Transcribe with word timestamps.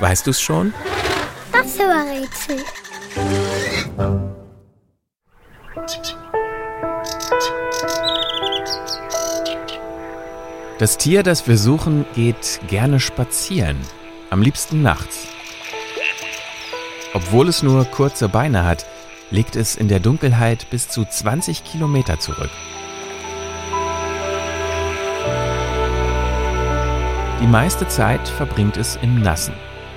Weißt 0.00 0.26
du's 0.26 0.40
schon? 0.40 0.72
Das 1.52 1.78
Rätsel. 1.78 2.64
Das 10.78 10.96
Tier, 10.96 11.22
das 11.22 11.46
wir 11.46 11.58
suchen, 11.58 12.06
geht 12.14 12.60
gerne 12.66 13.00
spazieren. 13.00 13.76
Am 14.30 14.40
liebsten 14.40 14.80
nachts. 14.80 15.28
Obwohl 17.12 17.48
es 17.48 17.62
nur 17.62 17.84
kurze 17.84 18.30
Beine 18.30 18.64
hat, 18.64 18.86
legt 19.30 19.56
es 19.56 19.76
in 19.76 19.88
der 19.88 20.00
Dunkelheit 20.00 20.70
bis 20.70 20.88
zu 20.88 21.04
20 21.04 21.64
Kilometer 21.64 22.18
zurück. 22.18 22.50
Die 27.40 27.46
meiste 27.46 27.88
Zeit 27.88 28.28
verbringt 28.28 28.76
es 28.76 28.98
im 29.00 29.22
Nassen. 29.22 29.54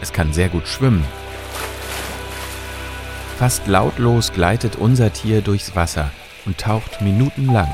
Es 0.00 0.10
kann 0.10 0.32
sehr 0.32 0.48
gut 0.48 0.66
schwimmen. 0.66 1.04
Fast 3.38 3.66
lautlos 3.66 4.32
gleitet 4.32 4.76
unser 4.76 5.12
Tier 5.12 5.42
durchs 5.42 5.76
Wasser 5.76 6.10
und 6.46 6.56
taucht 6.56 7.02
minutenlang. 7.02 7.68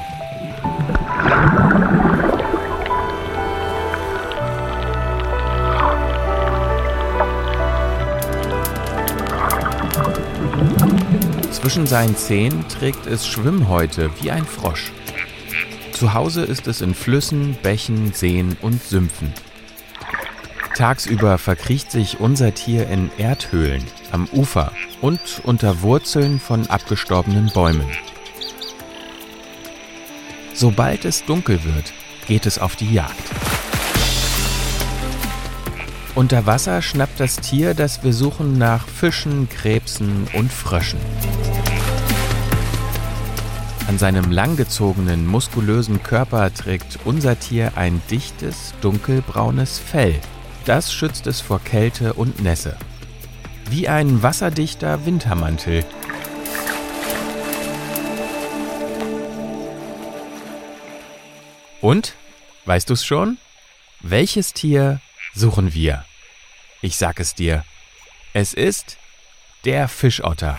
Zwischen 11.52 11.86
seinen 11.86 12.16
Zähnen 12.16 12.66
trägt 12.66 13.06
es 13.06 13.24
Schwimmhäute 13.24 14.10
wie 14.20 14.32
ein 14.32 14.44
Frosch. 14.44 14.90
Zu 15.92 16.14
Hause 16.14 16.42
ist 16.42 16.66
es 16.66 16.80
in 16.80 16.96
Flüssen, 16.96 17.56
Bächen, 17.62 18.12
Seen 18.12 18.56
und 18.60 18.82
Sümpfen. 18.82 19.32
Tagsüber 20.74 21.36
verkriecht 21.36 21.90
sich 21.90 22.18
unser 22.18 22.54
Tier 22.54 22.88
in 22.88 23.10
Erdhöhlen, 23.18 23.84
am 24.10 24.26
Ufer 24.32 24.72
und 25.02 25.20
unter 25.44 25.82
Wurzeln 25.82 26.40
von 26.40 26.66
abgestorbenen 26.68 27.50
Bäumen. 27.52 27.86
Sobald 30.54 31.04
es 31.04 31.24
dunkel 31.24 31.62
wird, 31.64 31.92
geht 32.26 32.46
es 32.46 32.58
auf 32.58 32.76
die 32.76 32.92
Jagd. 32.92 33.12
Unter 36.14 36.46
Wasser 36.46 36.80
schnappt 36.80 37.20
das 37.20 37.36
Tier, 37.36 37.74
das 37.74 38.02
wir 38.02 38.14
suchen, 38.14 38.56
nach 38.56 38.86
Fischen, 38.86 39.48
Krebsen 39.50 40.26
und 40.34 40.50
Fröschen. 40.52 41.00
An 43.88 43.98
seinem 43.98 44.30
langgezogenen, 44.30 45.26
muskulösen 45.26 46.02
Körper 46.02 46.52
trägt 46.52 46.98
unser 47.04 47.38
Tier 47.38 47.72
ein 47.76 48.00
dichtes, 48.10 48.72
dunkelbraunes 48.80 49.78
Fell. 49.78 50.18
Das 50.64 50.92
schützt 50.92 51.26
es 51.26 51.40
vor 51.40 51.60
Kälte 51.60 52.14
und 52.14 52.40
Nässe. 52.40 52.76
Wie 53.68 53.88
ein 53.88 54.22
wasserdichter 54.22 55.04
Wintermantel. 55.04 55.84
Und? 61.80 62.14
Weißt 62.64 62.88
du's 62.88 63.04
schon? 63.04 63.38
Welches 64.00 64.52
Tier 64.52 65.00
suchen 65.34 65.74
wir? 65.74 66.04
Ich 66.80 66.96
sag 66.96 67.18
es 67.18 67.34
dir. 67.34 67.64
Es 68.32 68.54
ist 68.54 68.98
der 69.64 69.88
Fischotter. 69.88 70.58